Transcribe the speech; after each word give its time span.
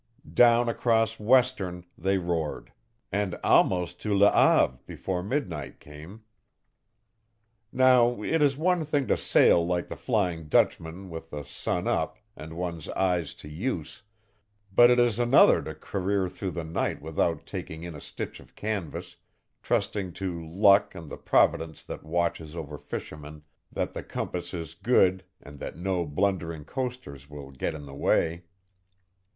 Down 0.33 0.67
across 0.67 1.19
Western 1.19 1.85
they 1.95 2.17
roared, 2.17 2.73
and 3.11 3.35
almost 3.43 4.01
to 4.01 4.17
Le 4.17 4.31
Have 4.31 4.83
before 4.87 5.21
midnight 5.21 5.79
came. 5.79 6.23
Now 7.71 8.23
it 8.23 8.41
is 8.41 8.57
one 8.57 8.83
thing 8.83 9.05
to 9.09 9.15
sail 9.15 9.63
like 9.63 9.89
the 9.89 9.95
Flying 9.95 10.47
Dutchman 10.47 11.11
with 11.11 11.29
the 11.29 11.43
sun 11.43 11.87
up 11.87 12.17
and 12.35 12.57
one's 12.57 12.89
eyes 12.89 13.35
to 13.35 13.47
use, 13.47 14.01
but 14.73 14.89
it 14.89 14.97
is 14.97 15.19
another 15.19 15.61
to 15.61 15.75
career 15.75 16.27
through 16.27 16.49
the 16.57 16.63
night 16.63 16.99
without 16.99 17.45
taking 17.45 17.83
in 17.83 17.93
a 17.93 18.01
stitch 18.01 18.39
of 18.39 18.55
canvas, 18.55 19.17
trusting 19.61 20.13
to 20.13 20.43
luck 20.47 20.95
and 20.95 21.11
the 21.11 21.17
Providence 21.17 21.83
that 21.83 22.03
watches 22.03 22.55
over 22.55 22.79
fishermen 22.79 23.43
that 23.71 23.93
the 23.93 24.01
compass 24.01 24.51
is 24.51 24.73
good 24.73 25.23
and 25.39 25.59
that 25.59 25.77
no 25.77 26.07
blundering 26.07 26.65
coasters 26.65 27.29
will 27.29 27.51
get 27.51 27.75
in 27.75 27.85
the 27.85 27.93
way. 27.93 28.45